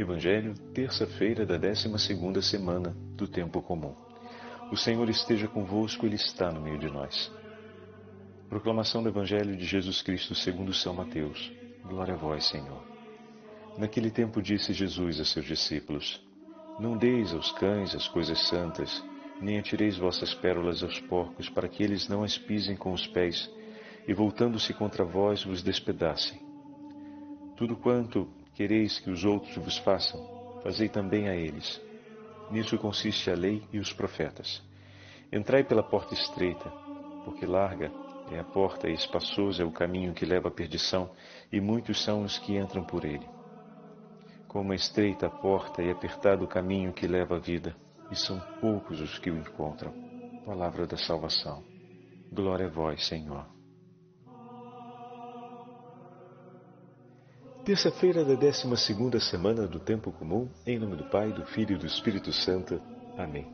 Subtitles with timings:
[0.00, 3.94] Evangelho, terça-feira da 12ª semana do tempo comum.
[4.72, 7.30] O Senhor esteja convosco, ele está no meio de nós.
[8.48, 11.52] Proclamação do Evangelho de Jesus Cristo, segundo São Mateus.
[11.84, 12.82] Glória a vós, Senhor.
[13.76, 16.18] Naquele tempo disse Jesus a seus discípulos:
[16.78, 19.04] Não deis aos cães as coisas santas,
[19.38, 23.50] nem atireis vossas pérolas aos porcos, para que eles não as pisem com os pés,
[24.08, 26.40] e voltando-se contra vós vos despedacem.
[27.54, 30.20] Tudo quanto quereis que os outros vos façam,
[30.62, 31.80] fazei também a eles.
[32.50, 34.62] Nisso consiste a lei e os profetas.
[35.32, 36.70] Entrai pela porta estreita,
[37.24, 37.90] porque larga
[38.30, 41.10] é a porta e espaçoso é o caminho que leva à perdição,
[41.50, 43.26] e muitos são os que entram por ele.
[44.46, 47.74] Como é estreita a porta e apertado o caminho que leva à vida,
[48.10, 49.94] e são poucos os que o encontram.
[50.44, 51.64] Palavra da salvação.
[52.30, 53.59] Glória a vós, Senhor.
[57.64, 61.86] Terça-feira da 12 semana do Tempo Comum, em nome do Pai, do Filho e do
[61.86, 62.80] Espírito Santo.
[63.18, 63.46] Amém.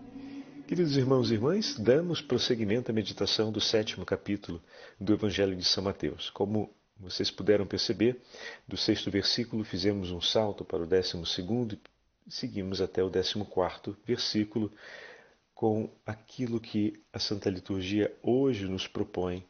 [0.68, 4.62] Queridos irmãos e irmãs, damos prosseguimento à meditação do sétimo capítulo
[5.00, 6.30] do Evangelho de São Mateus.
[6.30, 8.22] Como vocês puderam perceber,
[8.66, 11.76] do sexto versículo fizemos um salto para o décimo segundo
[12.24, 14.72] e seguimos até o décimo quarto versículo
[15.52, 19.44] com aquilo que a Santa Liturgia hoje nos propõe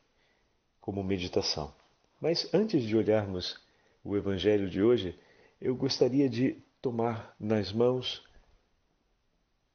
[0.80, 1.74] como meditação.
[2.18, 3.65] Mas antes de olharmos
[4.06, 5.18] o Evangelho de hoje,
[5.60, 8.24] eu gostaria de tomar nas mãos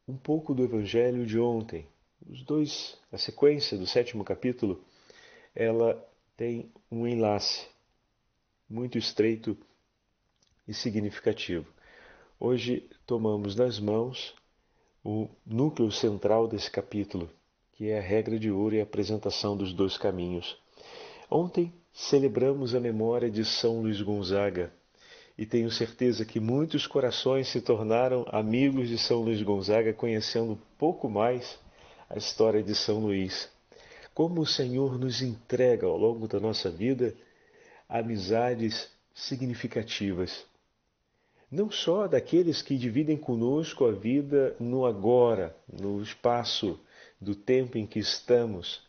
[0.08, 1.86] um pouco do Evangelho de ontem.
[2.26, 4.82] Os dois, a sequência do sétimo capítulo,
[5.54, 6.02] ela
[6.38, 7.68] tem um enlace
[8.70, 9.58] muito estreito
[10.66, 11.68] e significativo.
[12.40, 14.34] Hoje tomamos nas mãos
[15.04, 17.30] o núcleo central desse capítulo,
[17.74, 20.58] que é a regra de ouro e a apresentação dos dois caminhos.
[21.30, 24.72] Ontem celebramos a memória de São Luís Gonzaga
[25.38, 30.60] e tenho certeza que muitos corações se tornaram amigos de São Luís Gonzaga, conhecendo um
[30.78, 31.58] pouco mais
[32.10, 33.50] a história de São Luís.
[34.14, 37.16] Como o Senhor nos entrega ao longo da nossa vida
[37.88, 40.46] amizades significativas.
[41.50, 46.80] Não só daqueles que dividem conosco a vida no agora, no espaço
[47.20, 48.82] do tempo em que estamos,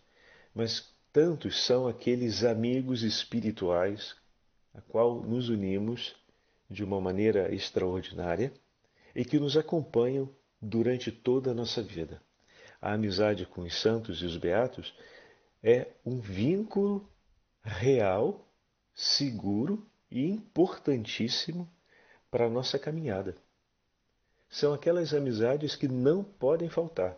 [0.54, 4.16] mas Tantos são aqueles amigos espirituais
[4.72, 6.16] a qual nos unimos
[6.70, 8.50] de uma maneira extraordinária
[9.14, 12.22] e que nos acompanham durante toda a nossa vida.
[12.80, 14.94] A amizade com os santos e os beatos
[15.62, 17.06] é um vínculo
[17.62, 18.48] real,
[18.94, 21.70] seguro e importantíssimo
[22.30, 23.36] para a nossa caminhada.
[24.48, 27.16] São aquelas amizades que não podem faltar.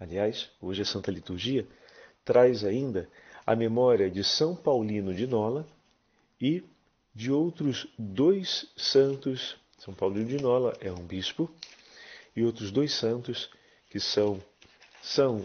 [0.00, 1.68] Aliás, hoje a Santa Liturgia
[2.24, 3.08] traz ainda
[3.46, 5.66] a memória de São Paulino de Nola
[6.40, 6.64] e
[7.14, 9.56] de outros dois santos.
[9.78, 11.50] São Paulino de Nola é um bispo,
[12.34, 13.50] e outros dois santos
[13.90, 14.42] que são
[15.02, 15.44] São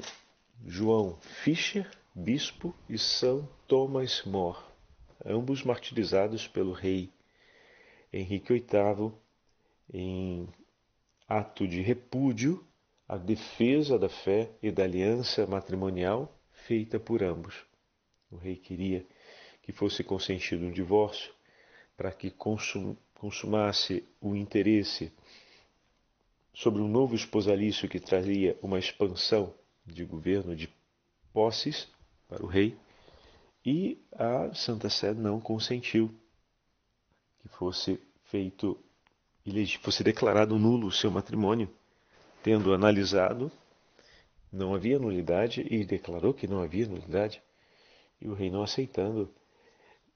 [0.66, 4.57] João Fischer, bispo, e São Thomas More,
[5.25, 7.12] ambos martirizados pelo rei
[8.12, 9.12] Henrique VIII
[9.94, 10.47] em
[11.28, 12.66] ato de repúdio
[13.07, 16.38] à defesa da fé e da aliança matrimonial
[16.69, 17.56] feita por ambos.
[18.30, 19.03] O rei queria
[19.63, 21.34] que fosse consentido um divórcio
[21.97, 25.12] para que consum, consumasse o interesse
[26.53, 29.52] sobre um novo esposalício que traria uma expansão
[29.84, 30.69] de governo de
[31.34, 31.88] posses
[32.28, 32.78] para o rei,
[33.66, 36.13] e a Santa Sé não consentiu
[37.41, 38.78] que fosse feito,
[39.81, 41.68] fosse declarado nulo o seu matrimônio,
[42.44, 43.51] tendo analisado
[44.51, 47.41] não havia nulidade e declarou que não havia nulidade.
[48.21, 49.33] E o rei, não aceitando,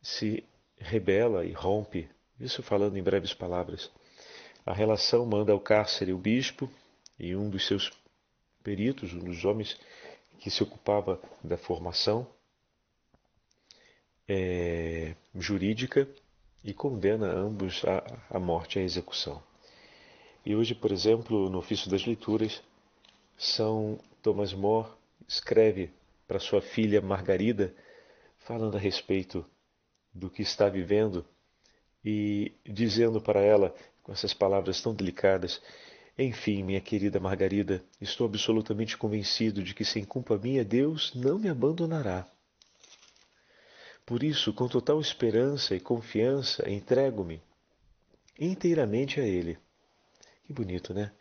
[0.02, 0.44] se
[0.78, 2.10] rebela e rompe.
[2.40, 3.92] Isso falando em breves palavras.
[4.66, 6.70] A relação manda ao cárcere o bispo
[7.20, 7.92] e um dos seus
[8.64, 9.80] peritos, um dos homens
[10.40, 12.28] que se ocupava da formação
[14.28, 16.08] é, jurídica
[16.64, 19.44] e condena ambos à, à morte e à execução.
[20.46, 22.62] E hoje, por exemplo, no ofício das leituras,
[23.38, 24.88] são Thomas More
[25.28, 25.92] escreve
[26.26, 27.76] para sua filha Margarida,
[28.40, 29.46] falando a respeito
[30.14, 31.26] do que está vivendo
[32.04, 35.62] e dizendo para ela, com essas palavras tão delicadas,
[36.18, 41.50] enfim, minha querida Margarida, estou absolutamente convencido de que sem culpa minha Deus não me
[41.50, 42.26] abandonará.
[44.06, 47.42] Por isso, com total esperança e confiança, entrego-me
[48.40, 49.58] inteiramente a Ele.
[50.46, 51.12] Que bonito, né?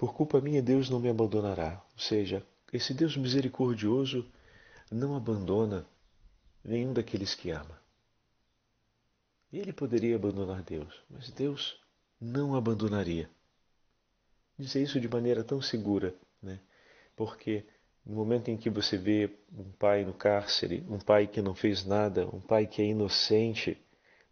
[0.00, 1.78] Por culpa minha, Deus não me abandonará.
[1.92, 2.42] Ou seja,
[2.72, 4.26] esse Deus misericordioso
[4.90, 5.84] não abandona
[6.64, 7.78] nenhum daqueles que ama.
[9.52, 11.78] Ele poderia abandonar Deus, mas Deus
[12.18, 13.28] não abandonaria.
[14.58, 16.60] Dizer isso de maneira tão segura, né?
[17.14, 17.62] Porque
[18.02, 21.84] no momento em que você vê um pai no cárcere, um pai que não fez
[21.84, 23.76] nada, um pai que é inocente,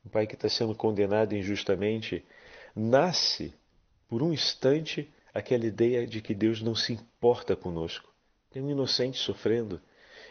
[0.03, 2.25] um pai que está sendo condenado injustamente,
[2.75, 3.53] nasce
[4.09, 8.13] por um instante aquela ideia de que Deus não se importa conosco.
[8.51, 9.81] Tem um inocente sofrendo,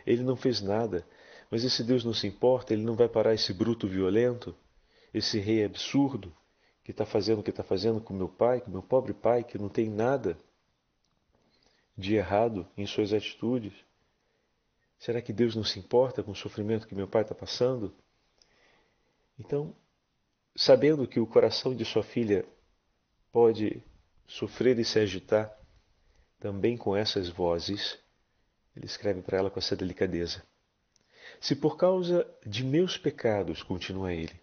[0.05, 1.05] ele não fez nada,
[1.49, 4.55] mas esse Deus não se importa, ele não vai parar esse bruto violento,
[5.13, 6.35] esse rei absurdo
[6.83, 9.57] que está fazendo o que está fazendo com meu pai, com meu pobre pai, que
[9.57, 10.37] não tem nada
[11.97, 13.73] de errado em suas atitudes?
[14.97, 17.93] Será que Deus não se importa com o sofrimento que meu pai está passando?
[19.39, 19.75] Então,
[20.55, 22.45] sabendo que o coração de sua filha
[23.31, 23.83] pode
[24.27, 25.51] sofrer e se agitar
[26.39, 27.97] também com essas vozes,
[28.75, 30.43] ele escreve para ela com essa delicadeza.
[31.39, 34.39] Se por causa de meus pecados, continua ele,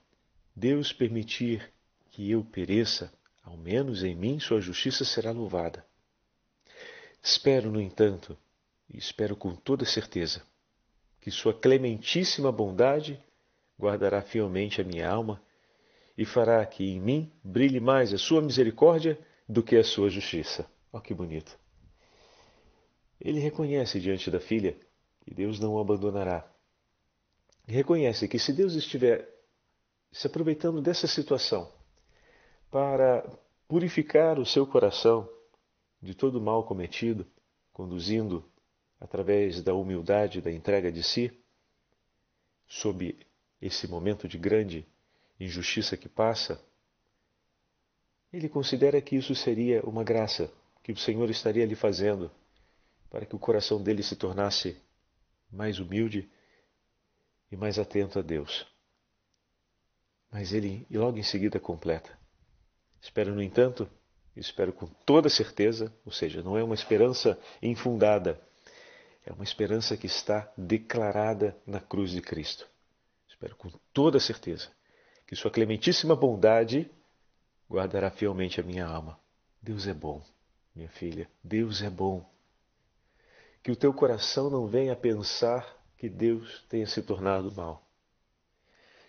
[0.57, 1.73] Deus permitir
[2.11, 5.85] que eu pereça, ao menos em mim sua justiça será louvada.
[7.23, 8.37] Espero, no entanto,
[8.89, 10.43] e espero com toda certeza,
[11.21, 13.19] que Sua clementíssima bondade
[13.81, 15.43] guardará fielmente a minha alma
[16.17, 19.19] e fará que em mim brilhe mais a Sua misericórdia
[19.49, 20.67] do que a Sua justiça.
[20.93, 21.59] Olha que bonito.
[23.21, 24.77] Ele reconhece diante da filha
[25.21, 26.49] que Deus não o abandonará.
[27.67, 29.29] Reconhece que se Deus estiver
[30.13, 31.73] se aproveitando dessa situação
[32.71, 33.25] para
[33.67, 35.29] purificar o seu coração
[36.01, 37.27] de todo o mal cometido,
[37.73, 38.45] conduzindo
[39.01, 41.33] através da humildade, da entrega de si,
[42.67, 43.19] sob
[43.61, 44.87] esse momento de grande
[45.41, 46.63] injustiça que passa,
[48.37, 50.51] ele considera que isso seria uma graça
[50.83, 52.31] que o Senhor estaria lhe fazendo
[53.09, 54.77] para que o coração dele se tornasse
[55.51, 56.29] mais humilde
[57.51, 58.67] e mais atento a Deus.
[60.33, 62.19] Mas ele logo em seguida completa.
[63.01, 63.89] Espero, no entanto,
[64.35, 68.41] espero com toda certeza, ou seja, não é uma esperança infundada,
[69.25, 72.67] é uma esperança que está declarada na cruz de Cristo.
[73.29, 74.73] Espero com toda certeza
[75.25, 76.91] que Sua clementíssima bondade
[77.71, 79.19] guardará fielmente a minha alma.
[79.61, 80.23] Deus é bom,
[80.75, 82.25] minha filha, Deus é bom.
[83.63, 85.67] Que o teu coração não venha a pensar
[85.97, 87.83] que Deus tenha se tornado mal.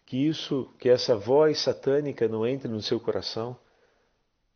[0.05, 3.57] Que isso, que essa voz satânica não entre no seu coração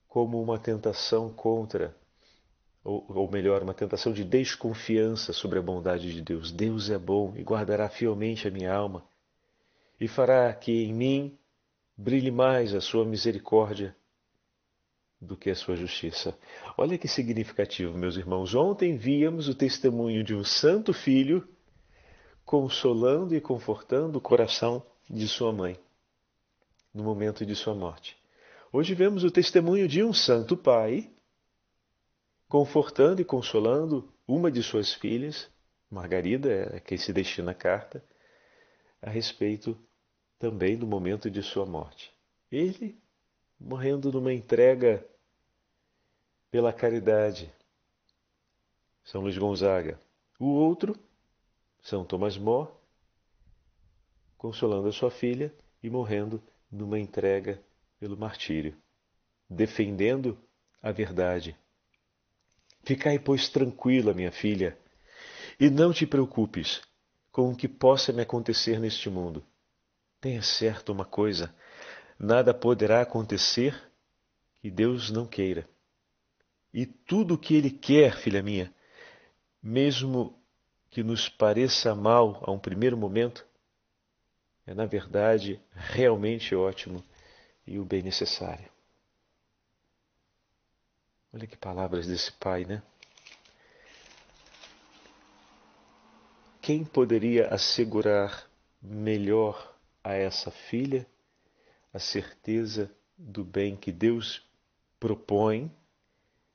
[0.07, 1.95] como uma tentação contra,
[2.83, 6.51] ou, ou melhor, uma tentação de desconfiança sobre a bondade de Deus.
[6.51, 9.03] Deus é bom e guardará fielmente a minha alma
[9.99, 11.37] e fará que em mim
[11.99, 13.93] brilhe mais a sua misericórdia
[15.19, 16.33] do que a sua justiça.
[16.77, 18.55] Olha que significativo, meus irmãos.
[18.55, 21.45] Ontem víamos o testemunho de um santo filho
[22.45, 25.77] consolando e confortando o coração de sua mãe
[26.93, 28.17] no momento de sua morte.
[28.71, 31.11] Hoje vemos o testemunho de um santo pai
[32.47, 35.49] confortando e consolando uma de suas filhas,
[35.91, 38.01] Margarida, é quem se destina a carta,
[39.01, 39.77] a respeito
[40.39, 42.11] também do momento de sua morte.
[42.49, 42.97] Ele
[43.59, 45.05] morrendo numa entrega
[46.49, 47.51] pela caridade.
[49.03, 49.99] São Luís Gonzaga.
[50.39, 50.97] O outro,
[51.81, 52.71] São Tomás More,
[54.37, 55.53] consolando a sua filha
[55.83, 57.61] e morrendo numa entrega
[57.99, 58.75] pelo martírio,
[59.49, 60.37] defendendo
[60.81, 61.55] a verdade.
[62.83, 64.77] Ficai, pois, tranquila, minha filha,
[65.59, 66.81] e não te preocupes
[67.31, 69.43] com o que possa me acontecer neste mundo.
[70.21, 71.53] Tenha certo uma coisa:
[72.17, 73.89] nada poderá acontecer
[74.61, 75.67] que Deus não queira.
[76.73, 78.73] E tudo o que Ele quer, filha minha,
[79.61, 80.37] mesmo
[80.89, 83.45] que nos pareça mal a um primeiro momento,
[84.65, 87.03] é na verdade realmente ótimo
[87.65, 88.69] e o bem necessário.
[91.33, 92.81] Olha que palavras desse pai, né?
[96.61, 98.47] Quem poderia assegurar
[98.81, 99.68] melhor
[100.03, 101.05] a essa filha
[101.93, 104.41] a certeza do bem que Deus
[104.99, 105.71] propõe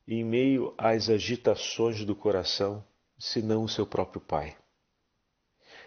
[0.07, 2.85] em meio às agitações do coração,
[3.19, 4.57] senão o seu próprio pai?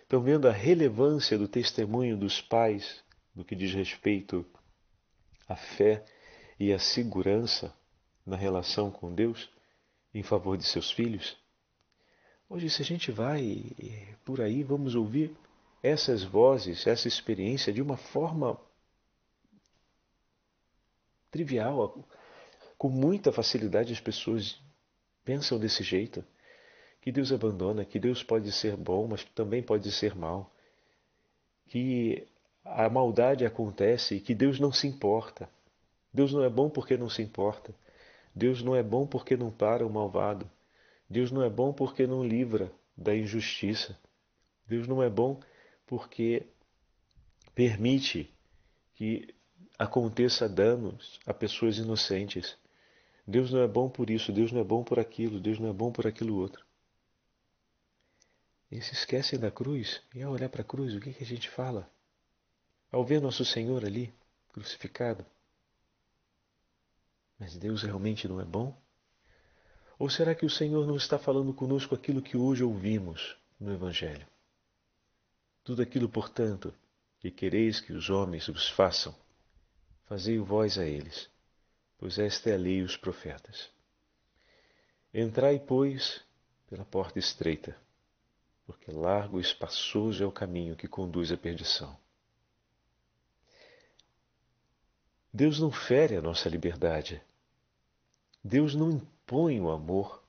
[0.06, 3.04] Então, vendo a relevância do testemunho dos pais
[3.36, 4.46] no que diz respeito
[5.48, 6.04] a fé
[6.60, 7.74] e a segurança
[8.26, 9.50] na relação com Deus
[10.14, 11.38] em favor de seus filhos?
[12.50, 13.72] Hoje, se a gente vai
[14.24, 15.36] por aí, vamos ouvir
[15.88, 18.60] essas vozes, essa experiência de uma forma
[21.32, 22.04] trivial,
[22.78, 24.60] com muita facilidade as pessoas
[25.24, 26.24] pensam desse jeito,
[27.02, 30.54] que Deus abandona, que Deus pode ser bom, mas também pode ser mal,
[31.68, 32.28] que
[32.66, 35.50] a maldade acontece e que Deus não se importa.
[36.14, 37.74] Deus não é bom porque não se importa.
[38.36, 40.50] Deus não é bom porque não para o malvado.
[41.10, 43.98] Deus não é bom porque não livra da injustiça.
[44.68, 45.40] Deus não é bom
[45.88, 46.46] porque
[47.56, 48.32] permite
[48.94, 49.34] que
[49.80, 52.58] aconteça danos a pessoas inocentes.
[53.26, 55.74] Deus não é bom por isso, Deus não é bom por aquilo, Deus não é
[55.74, 56.66] bom por aquilo outro.
[58.70, 61.28] E se esquecem da cruz, e ao olhar para a cruz, o que, que a
[61.28, 61.90] gente fala?
[62.92, 64.14] Ao ver nosso Senhor ali,
[64.52, 65.26] crucificado,
[67.40, 68.76] mas Deus realmente não é bom?
[70.00, 74.28] Ou será que o Senhor não está falando conosco aquilo que hoje ouvimos no Evangelho?
[75.68, 76.74] Tudo aquilo, portanto,
[77.20, 79.14] que quereis que os homens vos façam,
[80.06, 81.30] fazei-o vós a eles,
[81.98, 83.70] pois esta é a lei e os profetas.
[85.14, 86.24] Entrai, pois,
[86.70, 87.78] pela porta estreita,
[88.66, 92.00] porque largo e espaçoso é o caminho que conduz à perdição.
[95.34, 97.22] Deus não fere a nossa liberdade.
[98.42, 100.24] Deus não impõe o amor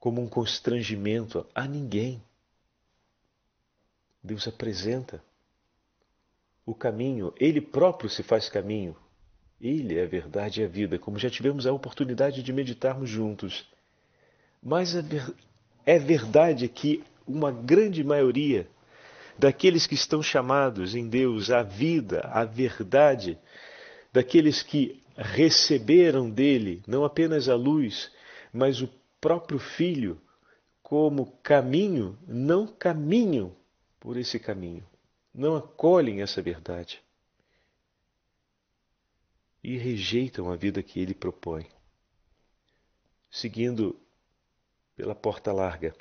[0.00, 2.20] como um constrangimento a ninguém.
[4.28, 5.22] Deus apresenta
[6.66, 8.94] o caminho, Ele próprio se faz caminho.
[9.58, 13.66] Ele é a verdade e a vida, como já tivemos a oportunidade de meditarmos juntos.
[14.62, 14.94] Mas
[15.86, 18.68] é verdade que uma grande maioria
[19.38, 23.38] daqueles que estão chamados em Deus à vida, à verdade,
[24.12, 28.12] daqueles que receberam dele não apenas a luz,
[28.52, 30.20] mas o próprio Filho
[30.82, 33.56] como caminho, não caminham
[34.00, 34.86] por esse caminho,
[35.34, 37.02] não acolhem essa verdade.
[39.62, 41.68] E rejeitam a vida que ele propõe,
[43.30, 43.98] seguindo
[44.96, 45.94] pela porta larga.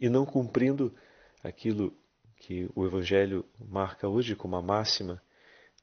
[0.00, 0.94] E não cumprindo
[1.42, 1.96] aquilo
[2.36, 5.22] que o Evangelho marca hoje como a máxima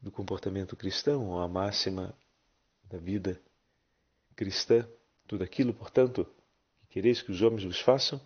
[0.01, 2.15] do comportamento cristão, ou a máxima
[2.83, 3.41] da vida
[4.35, 4.87] cristã.
[5.27, 6.25] Tudo aquilo, portanto,
[6.81, 8.19] que quereis que os homens vos façam,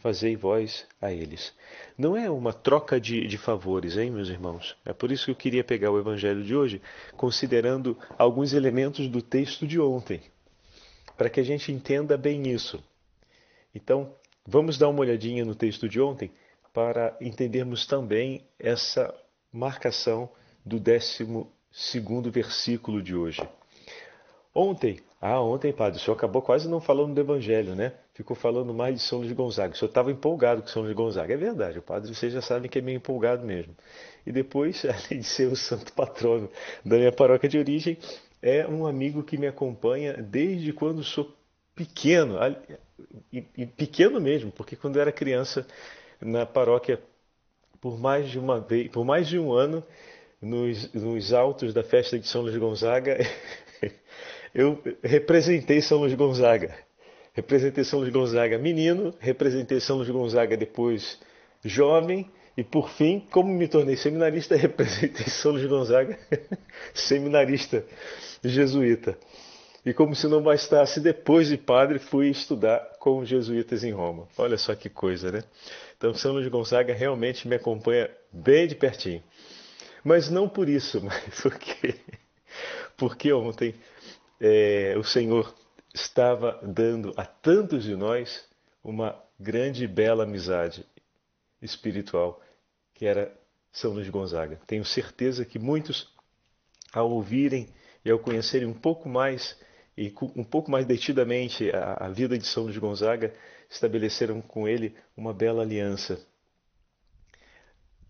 [0.00, 1.54] fazei vós a eles.
[1.96, 4.76] Não é uma troca de, de, favores, hein, meus irmãos?
[4.84, 6.82] É por isso que eu queria pegar o Evangelho de hoje,
[7.16, 10.20] considerando alguns elementos do texto de ontem,
[11.16, 12.82] para que a gente entenda bem isso.
[13.74, 14.14] Então,
[14.46, 16.30] vamos dar uma olhadinha no texto de ontem
[16.72, 19.14] para entendermos também essa
[19.52, 20.30] marcação
[20.64, 23.46] do décimo segundo versículo de hoje.
[24.54, 27.92] Ontem, ah, ontem, padre, o senhor acabou quase não falando do Evangelho, né?
[28.20, 29.72] Ficou falando mais de São Luís Gonzaga.
[29.72, 31.32] O senhor estava empolgado com São Luís Gonzaga.
[31.32, 33.74] É verdade, o padre, vocês já sabem que é meio empolgado mesmo.
[34.26, 36.50] E depois, além de ser o santo patrono
[36.84, 37.96] da minha paróquia de origem,
[38.42, 41.34] é um amigo que me acompanha desde quando sou
[41.74, 42.36] pequeno.
[43.32, 45.66] E, pequeno mesmo, porque quando eu era criança
[46.20, 47.00] na paróquia,
[47.80, 49.82] por mais de uma vez, por mais de um ano,
[50.42, 53.16] nos, nos altos da festa de São Luís Gonzaga,
[54.54, 56.89] eu representei São Luís Gonzaga.
[57.32, 61.18] Representei São Luís Gonzaga menino, representei São Luís Gonzaga depois
[61.64, 66.18] jovem, e por fim, como me tornei seminarista, representei São Luís Gonzaga,
[66.92, 67.84] seminarista
[68.42, 69.16] jesuíta.
[69.84, 74.28] E como se não bastasse, depois de padre, fui estudar com os jesuítas em Roma.
[74.36, 75.42] Olha só que coisa, né?
[75.96, 79.22] Então, São Luís Gonzaga realmente me acompanha bem de pertinho.
[80.04, 81.94] Mas não por isso, mas porque,
[82.96, 83.74] porque ontem
[84.40, 85.54] é, o Senhor
[85.94, 88.44] estava dando a tantos de nós
[88.82, 90.86] uma grande e bela amizade
[91.60, 92.40] espiritual,
[92.94, 93.32] que era
[93.72, 94.60] São Luís Gonzaga.
[94.66, 96.12] Tenho certeza que muitos,
[96.92, 97.68] ao ouvirem
[98.04, 99.56] e ao conhecerem um pouco mais
[99.96, 103.34] e um pouco mais detidamente a, a vida de São Luís Gonzaga,
[103.68, 106.18] estabeleceram com ele uma bela aliança.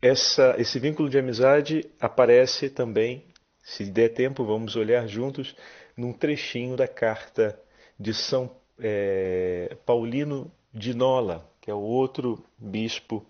[0.00, 3.24] Essa, esse vínculo de amizade aparece também,
[3.62, 5.54] se der tempo, vamos olhar juntos
[5.96, 7.60] num trechinho da carta
[8.00, 13.26] de São é, Paulino de Nola, que é o outro bispo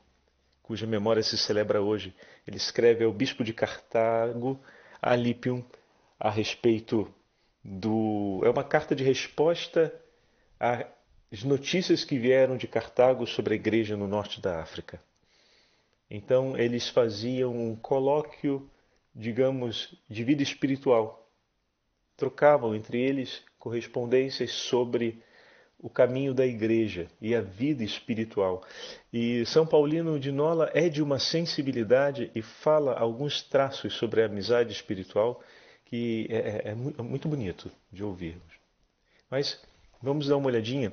[0.63, 2.15] cuja memória se celebra hoje.
[2.47, 4.61] Ele escreve ao bispo de Cartago,
[5.03, 5.65] Alipium,
[6.21, 7.13] a respeito
[7.65, 8.41] do.
[8.45, 9.93] É uma carta de resposta
[10.61, 15.03] às notícias que vieram de Cartago sobre a igreja no norte da África.
[16.09, 18.71] Então, eles faziam um colóquio,
[19.13, 21.21] digamos, de vida espiritual
[22.21, 25.23] trocavam entre eles correspondências sobre
[25.79, 28.63] o caminho da igreja e a vida espiritual.
[29.13, 34.27] E São Paulino de Nola é de uma sensibilidade e fala alguns traços sobre a
[34.27, 35.43] amizade espiritual
[35.85, 38.61] que é, é, é, é muito bonito de ouvirmos.
[39.31, 39.61] Mas
[40.03, 40.93] vamos dar uma olhadinha,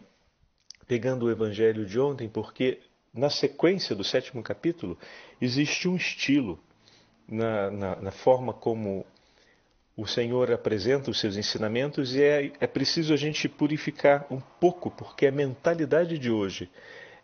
[0.87, 2.79] pegando o evangelho de ontem, porque
[3.13, 4.97] na sequência do sétimo capítulo
[5.41, 6.59] existe um estilo
[7.27, 9.05] na, na, na forma como
[9.97, 14.91] o Senhor apresenta os seus ensinamentos e é, é preciso a gente purificar um pouco,
[14.91, 16.69] porque a mentalidade de hoje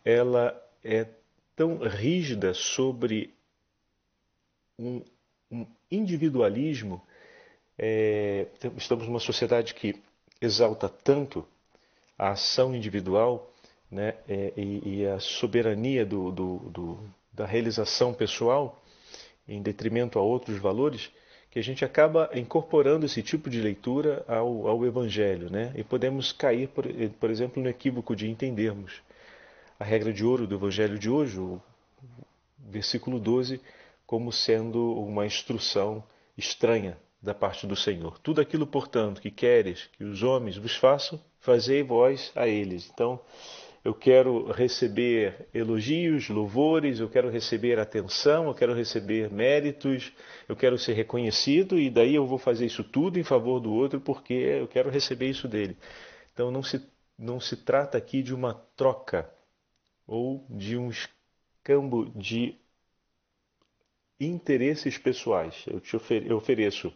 [0.03, 1.05] ela é
[1.55, 3.31] tão rígida sobre
[4.79, 5.03] um,
[5.51, 6.99] um individualismo.
[7.77, 10.01] É, estamos numa sociedade que
[10.41, 11.47] exalta tanto
[12.17, 13.51] a ação individual
[13.89, 18.83] né, é, e, e, a soberania do, do, do, da realização pessoal
[19.47, 21.11] em detrimento a outros valores
[21.53, 25.71] que a gente acaba incorporando esse tipo de leitura ao, ao Evangelho, né?
[25.75, 26.83] E podemos cair, por,
[27.19, 29.03] por exemplo, no equívoco de entendermos
[29.79, 31.61] a regra de ouro do Evangelho de hoje, o
[32.57, 33.61] versículo 12,
[34.03, 36.03] como sendo uma instrução
[36.35, 38.17] estranha da parte do Senhor.
[38.17, 42.89] Tudo aquilo, portanto, que queres que os homens vos façam, fazei vós a eles.
[42.91, 43.19] Então,
[43.83, 50.13] eu quero receber elogios, louvores, eu quero receber atenção, eu quero receber méritos,
[50.47, 53.99] eu quero ser reconhecido e daí eu vou fazer isso tudo em favor do outro
[53.99, 55.77] porque eu quero receber isso dele.
[56.33, 56.81] Então não se,
[57.17, 59.29] não se trata aqui de uma troca
[60.07, 62.57] ou de um escambo de
[64.17, 65.65] interesses pessoais.
[65.67, 65.97] Eu te
[66.33, 66.93] ofereço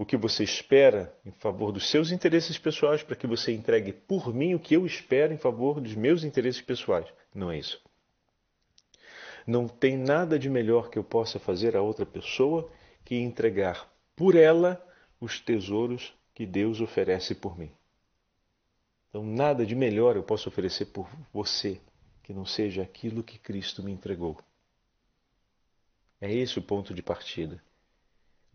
[0.00, 4.32] o que você espera em favor dos seus interesses pessoais para que você entregue por
[4.32, 7.06] mim o que eu espero em favor dos meus interesses pessoais.
[7.34, 7.78] Não é isso.
[9.46, 12.72] Não tem nada de melhor que eu possa fazer a outra pessoa
[13.04, 14.82] que entregar por ela
[15.20, 17.70] os tesouros que Deus oferece por mim.
[19.10, 21.78] Então, nada de melhor eu posso oferecer por você
[22.22, 24.38] que não seja aquilo que Cristo me entregou.
[26.18, 27.62] É esse o ponto de partida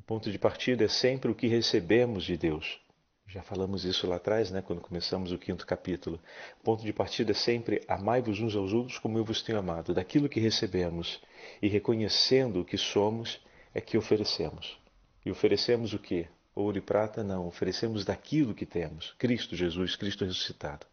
[0.05, 2.79] ponto de partida é sempre o que recebemos de Deus.
[3.27, 6.19] Já falamos isso lá atrás, né, quando começamos o quinto capítulo.
[6.61, 9.93] O ponto de partida é sempre amai-vos uns aos outros como eu vos tenho amado,
[9.93, 11.19] daquilo que recebemos.
[11.61, 13.41] E reconhecendo o que somos,
[13.73, 14.79] é que oferecemos.
[15.25, 16.27] E oferecemos o quê?
[16.53, 17.23] Ouro e prata?
[17.23, 19.13] Não, oferecemos daquilo que temos.
[19.17, 20.85] Cristo Jesus, Cristo ressuscitado.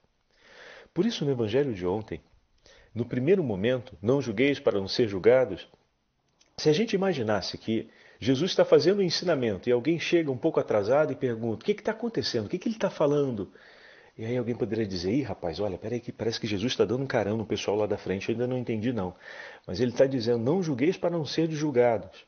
[0.92, 2.20] Por isso, no Evangelho de ontem,
[2.94, 5.68] no primeiro momento, não julgueis para não ser julgados,
[6.56, 7.88] se a gente imaginasse que
[8.22, 11.72] Jesus está fazendo um ensinamento e alguém chega um pouco atrasado e pergunta: o que
[11.72, 12.46] está acontecendo?
[12.46, 13.52] O que, que ele está falando?
[14.16, 17.02] E aí alguém poderia dizer: ih, rapaz, olha, peraí, que parece que Jesus está dando
[17.02, 19.12] um carão no pessoal lá da frente, eu ainda não entendi não.
[19.66, 22.24] Mas ele está dizendo: não julgueis para não ser julgados.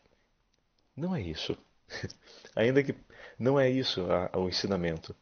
[0.96, 1.56] Não é isso.
[2.56, 2.96] ainda que
[3.38, 4.04] não é isso
[4.36, 5.14] o ensinamento.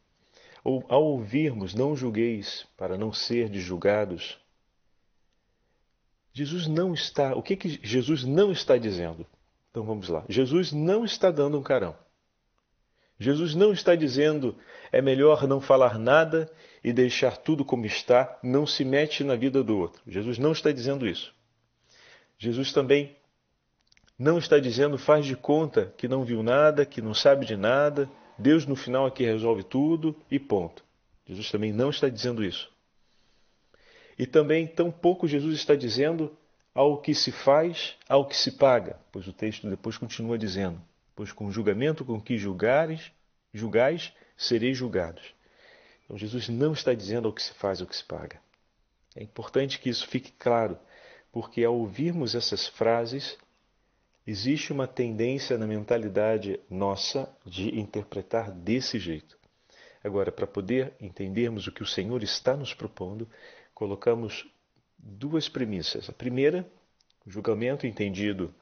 [0.64, 4.38] Ou ao ouvirmos, não julgueis para não ser julgados.
[6.32, 7.34] Jesus não está.
[7.34, 9.26] O que, que Jesus não está dizendo?
[9.72, 10.22] Então vamos lá.
[10.28, 11.96] Jesus não está dando um carão.
[13.18, 14.54] Jesus não está dizendo
[14.90, 16.50] é melhor não falar nada
[16.84, 20.02] e deixar tudo como está, não se mete na vida do outro.
[20.06, 21.34] Jesus não está dizendo isso.
[22.38, 23.16] Jesus também
[24.18, 28.10] não está dizendo faz de conta que não viu nada, que não sabe de nada,
[28.38, 30.84] Deus no final aqui resolve tudo e ponto.
[31.26, 32.70] Jesus também não está dizendo isso.
[34.18, 36.36] E também, tampouco Jesus está dizendo
[36.74, 40.80] ao que se faz, ao que se paga, pois o texto depois continua dizendo:
[41.14, 43.12] Pois com o julgamento com que julgares,
[43.52, 45.34] julgais, sereis julgados.
[46.04, 48.40] Então Jesus não está dizendo ao que se faz, ao que se paga.
[49.14, 50.78] É importante que isso fique claro,
[51.30, 53.36] porque ao ouvirmos essas frases,
[54.26, 59.38] existe uma tendência na mentalidade nossa de interpretar desse jeito.
[60.02, 63.28] Agora, para poder entendermos o que o Senhor está nos propondo,
[63.74, 64.46] colocamos
[65.02, 66.08] duas premissas.
[66.08, 66.64] A primeira,
[67.26, 68.54] o julgamento entendido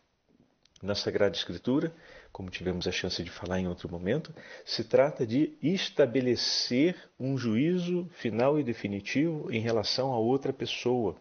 [0.83, 1.95] na Sagrada Escritura,
[2.33, 8.09] como tivemos a chance de falar em outro momento, se trata de estabelecer um juízo
[8.15, 11.17] final e definitivo em relação a outra pessoa.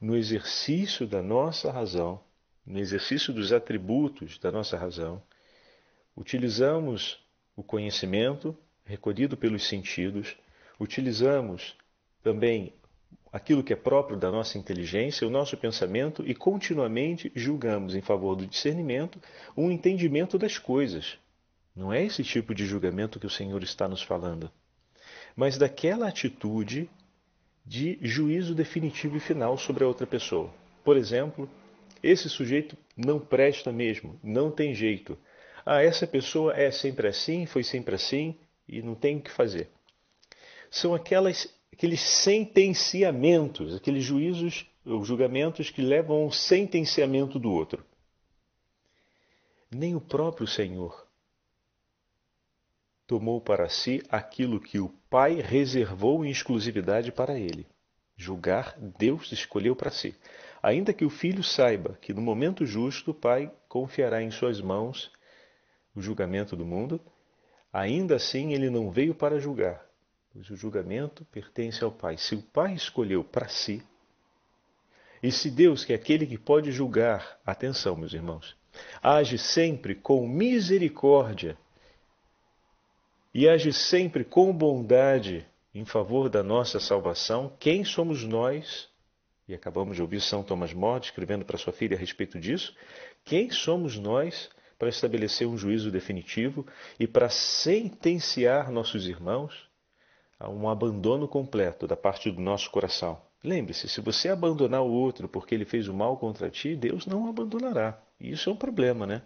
[0.00, 2.20] No exercício da nossa razão,
[2.64, 5.22] no exercício dos atributos da nossa razão,
[6.16, 7.18] utilizamos
[7.54, 10.36] o conhecimento recolhido pelos sentidos,
[10.80, 11.76] utilizamos
[12.22, 12.72] também
[13.32, 18.36] aquilo que é próprio da nossa inteligência, o nosso pensamento e continuamente julgamos em favor
[18.36, 19.18] do discernimento
[19.56, 21.18] um entendimento das coisas.
[21.74, 24.50] Não é esse tipo de julgamento que o Senhor está nos falando,
[25.34, 26.90] mas daquela atitude
[27.64, 30.52] de juízo definitivo e final sobre a outra pessoa.
[30.84, 31.48] Por exemplo,
[32.02, 35.16] esse sujeito não presta mesmo, não tem jeito.
[35.64, 38.36] Ah, essa pessoa é sempre assim, foi sempre assim
[38.68, 39.70] e não tem o que fazer.
[40.70, 47.84] São aquelas aqueles sentenciamentos, aqueles juízos ou julgamentos que levam ao sentenciamento do outro.
[49.70, 51.06] Nem o próprio Senhor
[53.06, 57.66] tomou para si aquilo que o Pai reservou em exclusividade para ele.
[58.16, 60.14] Julgar, Deus escolheu para si.
[60.62, 65.10] Ainda que o filho saiba que no momento justo o Pai confiará em suas mãos
[65.94, 67.00] o julgamento do mundo,
[67.72, 69.82] Ainda assim, ele não veio para julgar,
[70.32, 72.16] pois o julgamento pertence ao Pai.
[72.16, 73.82] Se o Pai escolheu para si,
[75.22, 78.56] e se Deus, que é aquele que pode julgar, atenção, meus irmãos,
[79.02, 81.56] age sempre com misericórdia
[83.32, 88.90] e age sempre com bondade em favor da nossa salvação, quem somos nós?
[89.46, 92.74] E acabamos de ouvir São Tomás More escrevendo para sua filha a respeito disso.
[93.24, 96.66] Quem somos nós para estabelecer um juízo definitivo
[96.98, 99.71] e para sentenciar nossos irmãos
[100.48, 103.20] um abandono completo da parte do nosso coração?
[103.44, 107.26] Lembre-se, se você abandonar o outro porque ele fez o mal contra ti, Deus não
[107.26, 108.00] o abandonará.
[108.20, 109.22] E isso é um problema, né?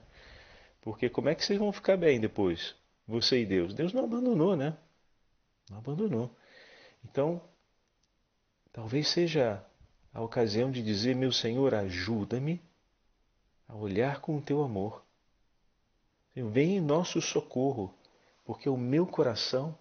[0.81, 2.74] Porque como é que vocês vão ficar bem depois?
[3.07, 3.74] Você e Deus.
[3.74, 4.76] Deus não abandonou, né?
[5.70, 6.31] Não abandonou.
[7.05, 7.42] Então,
[8.72, 9.64] talvez seja
[10.14, 12.62] a ocasião de dizer: Meu Senhor, ajuda-me
[13.68, 15.05] a olhar com o teu amor.
[16.35, 17.94] Vem em nosso socorro,
[18.44, 19.76] porque o meu coração,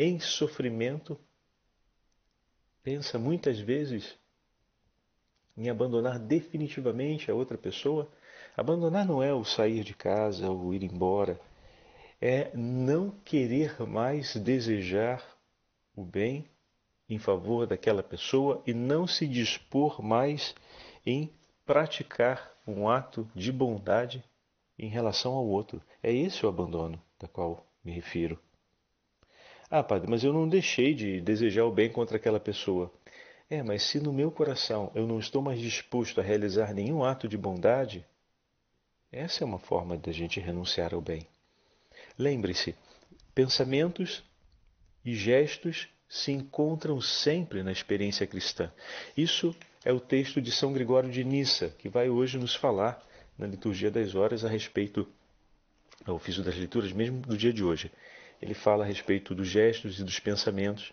[0.00, 1.18] em sofrimento,
[2.84, 4.16] pensa muitas vezes
[5.56, 8.08] em abandonar definitivamente a outra pessoa.
[8.56, 11.40] Abandonar não é o sair de casa, ou ir embora,
[12.20, 15.20] é não querer mais desejar
[15.96, 16.48] o bem
[17.08, 20.54] em favor daquela pessoa e não se dispor mais
[21.04, 21.28] em
[21.66, 24.22] praticar um ato de bondade
[24.78, 25.82] em relação ao outro.
[26.00, 28.38] É esse o abandono da qual me refiro.
[29.70, 32.90] Ah, padre, mas eu não deixei de desejar o bem contra aquela pessoa.
[33.50, 37.28] É, mas se no meu coração eu não estou mais disposto a realizar nenhum ato
[37.28, 38.04] de bondade,
[39.12, 41.26] essa é uma forma da gente renunciar ao bem.
[42.18, 42.74] Lembre-se,
[43.34, 44.22] pensamentos
[45.04, 48.72] e gestos se encontram sempre na experiência cristã.
[49.16, 49.54] Isso
[49.84, 53.02] é o texto de São Gregório de Nissa, que vai hoje nos falar
[53.36, 55.06] na liturgia das horas a respeito
[56.04, 57.90] ao ofício das leituras, mesmo do dia de hoje.
[58.40, 60.92] Ele fala a respeito dos gestos e dos pensamentos,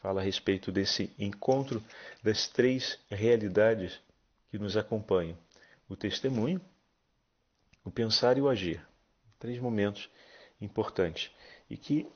[0.00, 1.82] fala a respeito desse encontro
[2.22, 4.00] das três realidades
[4.50, 5.36] que nos acompanham:
[5.88, 6.60] o testemunho,
[7.84, 8.80] o pensar e o agir.
[9.38, 10.08] Três momentos
[10.60, 11.30] importantes
[11.68, 12.06] e que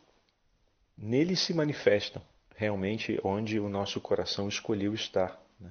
[0.97, 2.23] nele se manifestam
[2.57, 5.41] realmente onde o nosso coração escolheu estar.
[5.59, 5.71] Né?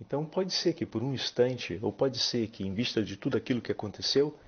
[0.00, 3.36] Então pode ser que por um instante, ou pode ser que em vista de tudo
[3.36, 4.38] aquilo que aconteceu,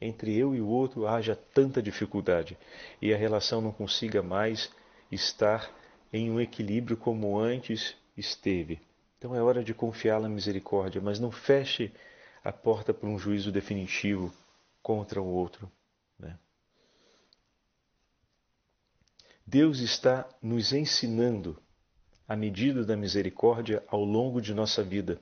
[0.00, 2.56] entre eu e o outro haja tanta dificuldade
[3.02, 4.70] e a relação não consiga mais
[5.12, 5.70] estar
[6.12, 8.80] em um equilíbrio como antes esteve.
[9.18, 11.92] Então é hora de confiar na misericórdia, mas não feche
[12.42, 14.32] a porta para um juízo definitivo
[14.82, 15.70] contra o outro.
[16.18, 16.38] Né?
[19.46, 21.60] Deus está nos ensinando
[22.26, 25.20] a medida da misericórdia ao longo de nossa vida.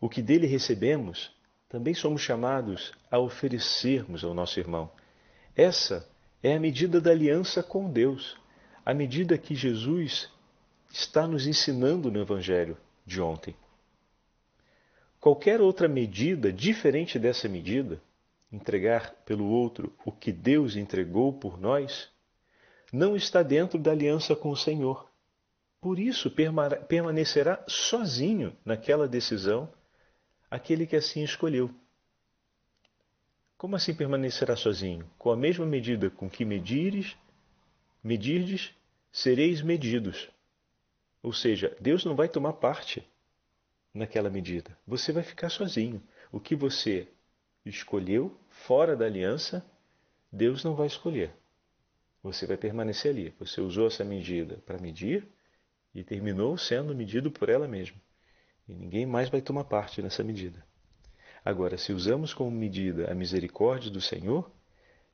[0.00, 1.34] O que dele recebemos,
[1.72, 4.90] também somos chamados a oferecermos ao nosso irmão.
[5.56, 6.06] Essa
[6.42, 8.36] é a medida da aliança com Deus,
[8.84, 10.28] a medida que Jesus
[10.92, 13.56] está nos ensinando no Evangelho de ontem.
[15.18, 17.98] Qualquer outra medida diferente dessa medida,
[18.52, 22.10] entregar pelo outro o que Deus entregou por nós,
[22.92, 25.08] não está dentro da aliança com o Senhor.
[25.80, 26.30] Por isso
[26.86, 29.70] permanecerá sozinho naquela decisão
[30.52, 31.74] aquele que assim escolheu.
[33.56, 35.10] Como assim permanecerá sozinho?
[35.16, 37.16] Com a mesma medida com que medires,
[38.04, 38.74] medirdes,
[39.10, 40.28] sereis medidos.
[41.22, 43.02] Ou seja, Deus não vai tomar parte
[43.94, 44.76] naquela medida.
[44.86, 46.02] Você vai ficar sozinho.
[46.30, 47.08] O que você
[47.64, 49.64] escolheu fora da aliança,
[50.30, 51.32] Deus não vai escolher.
[52.22, 53.34] Você vai permanecer ali.
[53.38, 55.26] Você usou essa medida para medir
[55.94, 57.98] e terminou sendo medido por ela mesma.
[58.68, 60.64] E ninguém mais vai tomar parte nessa medida.
[61.44, 64.50] Agora, se usamos como medida a misericórdia do Senhor,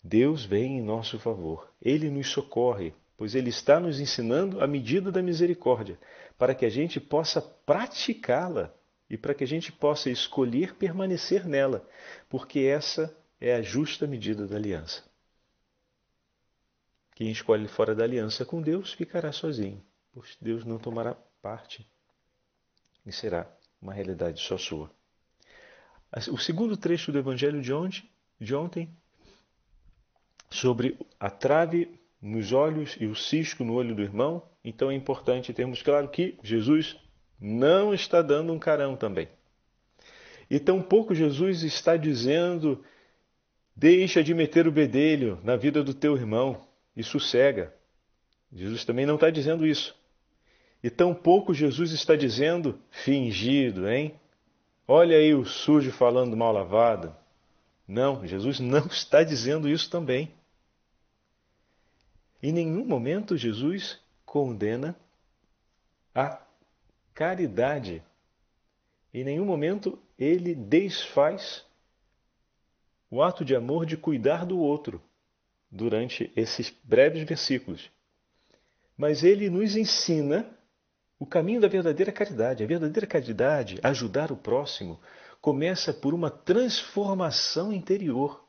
[0.03, 1.73] Deus vem em nosso favor.
[1.81, 5.99] Ele nos socorre, pois Ele está nos ensinando a medida da misericórdia,
[6.37, 8.73] para que a gente possa praticá-la
[9.09, 11.89] e para que a gente possa escolher permanecer nela,
[12.29, 15.03] porque essa é a justa medida da aliança.
[17.15, 19.83] Quem escolhe fora da aliança com Deus ficará sozinho,
[20.13, 21.89] pois Deus não tomará parte
[23.09, 24.91] e será uma realidade só sua.
[26.31, 28.89] O segundo trecho do Evangelho de ontem, de ontem
[30.51, 35.55] sobre a trave nos olhos e o cisco no olho do irmão, então é importante
[35.55, 36.97] termos claro que Jesus
[37.41, 39.29] não está dando um carão também.
[40.51, 42.85] E tampouco Jesus está dizendo:
[43.77, 46.67] deixa de meter o bedelho na vida do teu irmão
[46.97, 47.75] e sossega.
[48.53, 49.95] Jesus também não está dizendo isso.
[50.83, 54.15] E tampouco Jesus está dizendo fingido, hein?
[54.87, 57.15] Olha aí o sujo falando mal lavado.
[57.87, 60.33] Não, Jesus não está dizendo isso também.
[62.43, 64.95] Em nenhum momento Jesus condena
[66.15, 66.41] a
[67.13, 68.03] caridade.
[69.13, 71.65] Em nenhum momento ele desfaz
[73.11, 75.03] o ato de amor de cuidar do outro
[75.71, 77.91] durante esses breves versículos.
[78.97, 80.58] Mas ele nos ensina
[81.19, 82.63] o caminho da verdadeira caridade.
[82.63, 85.01] A verdadeira caridade, ajudar o próximo,
[85.41, 88.45] começa por uma transformação interior.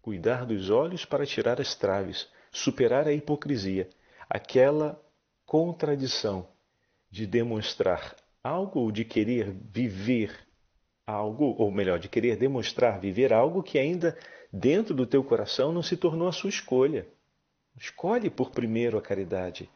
[0.00, 3.88] Cuidar dos olhos para tirar as traves, superar a hipocrisia,
[4.28, 5.00] aquela
[5.46, 6.48] contradição
[7.10, 10.36] de demonstrar algo ou de querer viver
[11.06, 14.18] algo, ou melhor, de querer demonstrar viver algo que ainda
[14.52, 17.06] dentro do teu coração não se tornou a sua escolha.
[17.76, 19.70] Escolhe por primeiro a caridade.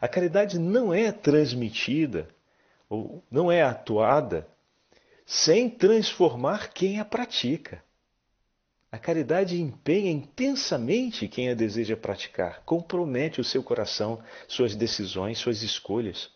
[0.00, 2.28] A caridade não é transmitida
[2.88, 4.48] ou não é atuada
[5.26, 7.84] sem transformar quem a pratica.
[8.90, 15.62] A caridade empenha intensamente quem a deseja praticar, compromete o seu coração, suas decisões, suas
[15.62, 16.30] escolhas.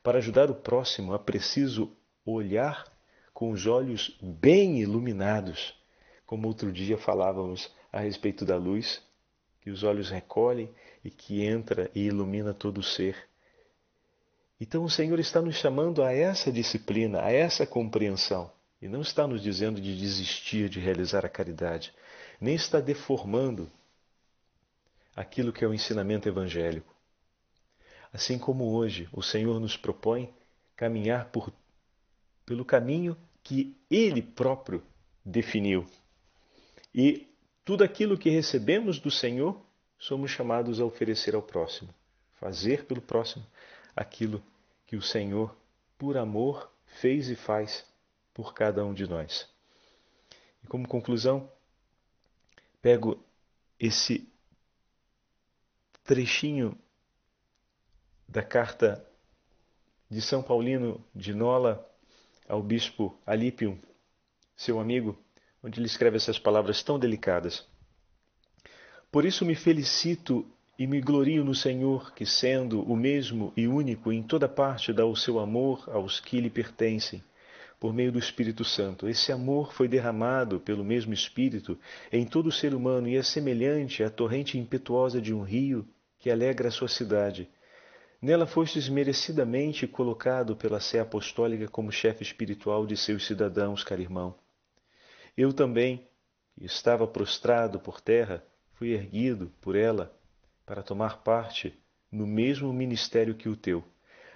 [0.00, 1.90] Para ajudar o próximo, é preciso
[2.24, 2.84] olhar
[3.34, 5.74] com os olhos bem iluminados,
[6.24, 9.02] como outro dia falávamos a respeito da luz,
[9.68, 10.70] que os olhos recolhem
[11.04, 13.28] e que entra e ilumina todo o ser.
[14.58, 18.50] Então o Senhor está nos chamando a essa disciplina, a essa compreensão.
[18.80, 21.92] E não está nos dizendo de desistir de realizar a caridade,
[22.40, 23.70] nem está deformando
[25.14, 26.96] aquilo que é o ensinamento evangélico.
[28.10, 30.32] Assim como hoje o Senhor nos propõe
[30.76, 31.52] caminhar por,
[32.46, 34.82] pelo caminho que Ele próprio
[35.22, 35.86] definiu.
[36.94, 37.27] E
[37.68, 39.60] tudo aquilo que recebemos do Senhor,
[39.98, 41.94] somos chamados a oferecer ao próximo,
[42.40, 43.44] fazer pelo próximo
[43.94, 44.42] aquilo
[44.86, 45.54] que o Senhor,
[45.98, 47.84] por amor, fez e faz
[48.32, 49.46] por cada um de nós.
[50.64, 51.52] E como conclusão,
[52.80, 53.22] pego
[53.78, 54.26] esse
[56.04, 56.74] trechinho
[58.26, 59.06] da carta
[60.08, 61.86] de São Paulino de Nola
[62.48, 63.78] ao bispo Alípio,
[64.56, 65.22] seu amigo,
[65.62, 67.66] onde ele escreve essas palavras tão delicadas.
[69.10, 70.46] Por isso me felicito
[70.78, 75.04] e me glorio no Senhor, que, sendo o mesmo e único em toda parte, dá
[75.04, 77.22] o seu amor aos que lhe pertencem,
[77.80, 79.08] por meio do Espírito Santo.
[79.08, 81.78] Esse amor foi derramado pelo mesmo Espírito
[82.12, 85.84] em todo o ser humano e é semelhante à torrente impetuosa de um rio
[86.18, 87.48] que alegra a sua cidade.
[88.20, 94.34] Nela fostes merecidamente colocado pela Sé Apostólica como chefe espiritual de seus cidadãos, caro irmão.
[95.38, 96.04] Eu também,
[96.56, 100.12] que estava prostrado por terra, fui erguido por ela
[100.66, 101.78] para tomar parte
[102.10, 103.84] no mesmo ministério que o teu.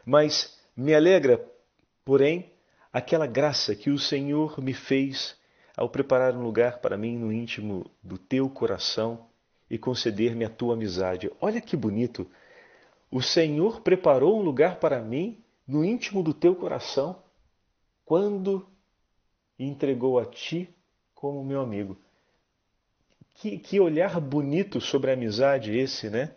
[0.07, 1.45] Mas me alegra,
[2.05, 2.53] porém,
[2.93, 5.37] aquela graça que o Senhor me fez
[5.77, 9.29] ao preparar um lugar para mim no íntimo do teu coração
[9.69, 11.33] e conceder-me a tua amizade.
[11.41, 12.31] Olha que bonito!
[13.11, 17.21] O Senhor preparou um lugar para mim no íntimo do teu coração
[18.05, 18.65] quando
[19.59, 20.73] entregou a ti
[21.23, 21.97] como meu amigo.
[23.37, 26.35] Que, que olhar bonito sobre a amizade esse, né?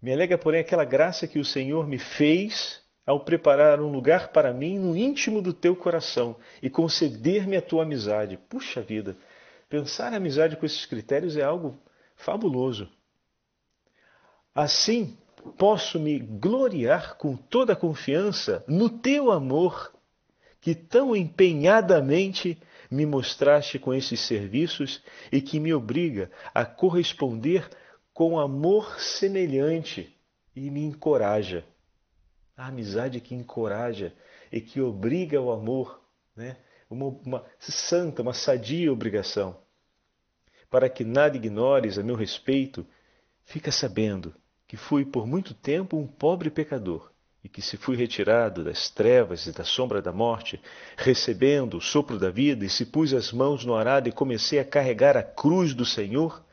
[0.00, 4.54] Me alega, porém, aquela graça que o Senhor me fez ao preparar um lugar para
[4.54, 8.36] mim no íntimo do teu coração e conceder-me a tua amizade.
[8.48, 9.16] Puxa vida,
[9.68, 11.76] pensar a amizade com esses critérios é algo
[12.14, 12.88] fabuloso.
[14.54, 15.18] Assim,
[15.58, 19.92] posso me gloriar com toda a confiança no teu amor,
[20.60, 22.56] que tão empenhadamente
[22.90, 27.68] me mostraste com esses serviços e que me obriga a corresponder
[28.12, 30.14] com amor semelhante
[30.56, 31.64] e me encoraja.
[32.56, 34.12] A amizade que encoraja
[34.50, 36.02] e que obriga ao amor,
[36.34, 36.56] né?
[36.90, 39.56] uma, uma santa, uma sadia obrigação.
[40.68, 42.86] Para que nada ignores a meu respeito,
[43.44, 44.34] fica sabendo
[44.66, 47.09] que fui por muito tempo um pobre pecador
[47.42, 50.60] e que se fui retirado das trevas e da sombra da morte,
[50.96, 54.64] recebendo o sopro da vida, e se pus as mãos no arado e comecei a
[54.64, 56.44] carregar a cruz do Senhor,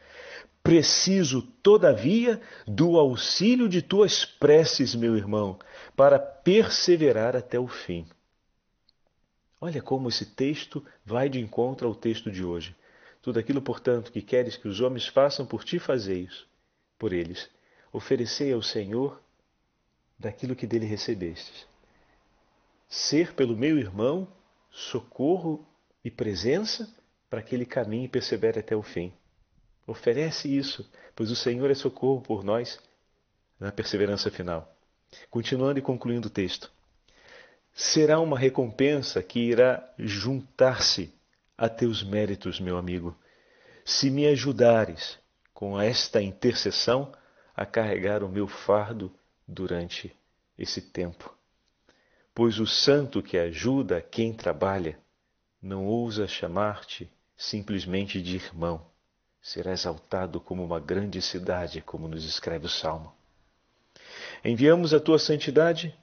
[0.64, 5.60] preciso, todavia, do auxílio de tuas preces, meu irmão,
[5.96, 8.08] para perseverar até o fim.
[9.60, 12.76] Olha como esse texto vai de encontro ao texto de hoje.
[13.22, 16.46] Tudo aquilo, portanto, que queres que os homens façam por ti, fazei-os
[16.98, 17.50] por eles.
[17.92, 19.22] Oferecei ao Senhor
[20.18, 21.68] daquilo que dele recebestes.
[22.90, 24.28] Ser pelo meu irmão
[24.72, 25.66] socorro
[26.04, 26.90] e presença
[27.30, 29.14] para que ele caminhe e persevere até o fim.
[29.86, 32.80] Oferece isso, pois o Senhor é socorro por nós
[33.60, 34.74] na perseverança final.
[35.30, 36.72] Continuando e concluindo o texto.
[37.74, 41.14] Será uma recompensa que irá juntar-se
[41.58, 43.18] a teus méritos, meu amigo,
[43.86, 45.18] se me ajudares
[45.54, 47.12] com esta intercessão,
[47.56, 49.12] a carregar o meu fardo
[49.48, 50.16] durante
[50.58, 51.34] esse tempo.
[52.34, 55.00] Pois o santo que ajuda quem trabalha
[55.62, 58.86] não ousa chamar-te simplesmente de irmão.
[59.42, 63.14] Será exaltado como uma grande cidade, como nos escreve o Salmo.
[64.44, 65.96] Enviamos a tua santidade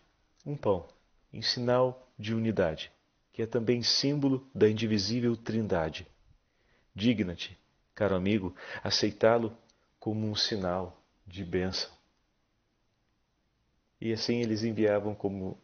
[0.46, 0.86] um pão,
[1.32, 2.92] em sinal de unidade,
[3.32, 6.06] que é também símbolo da indivisível Trindade.
[6.94, 7.58] Digna-te,
[7.94, 9.56] caro amigo, aceitá-lo
[9.98, 11.90] como um sinal de bênção.
[14.04, 15.56] E assim eles enviavam como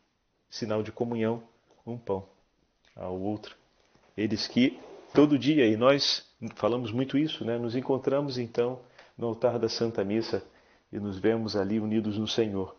[0.49, 1.43] sinal de comunhão
[1.87, 2.27] um pão
[2.97, 3.55] ao outro.
[4.17, 4.81] Eles que
[5.13, 7.59] todo dia, e nós falamos muito isso, né?
[7.59, 8.81] nos encontramos então
[9.15, 10.43] no altar da Santa Missa
[10.91, 12.75] e nos vemos ali unidos no Senhor.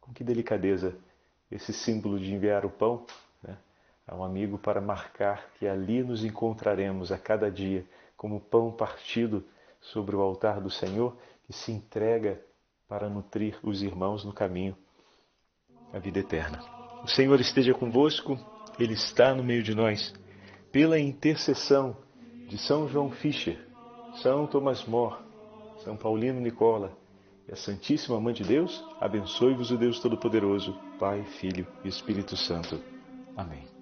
[0.00, 0.96] Com que delicadeza
[1.50, 3.04] esse símbolo de enviar o pão
[3.42, 3.58] né,
[4.06, 7.84] a um amigo para marcar que ali nos encontraremos a cada dia
[8.16, 9.44] como pão partido
[9.82, 11.14] sobre o altar do Senhor
[11.46, 12.40] que se entrega
[12.88, 14.74] para nutrir os irmãos no caminho
[15.94, 16.60] à vida eterna.
[17.02, 18.38] O Senhor esteja convosco,
[18.78, 20.12] Ele está no meio de nós.
[20.72, 21.96] Pela intercessão
[22.48, 23.58] de São João Fischer,
[24.22, 25.16] São Tomás More,
[25.84, 26.92] São Paulino Nicola
[27.48, 32.80] e a Santíssima Mãe de Deus, abençoe-vos o Deus Todo-Poderoso, Pai, Filho e Espírito Santo.
[33.36, 33.73] Amém.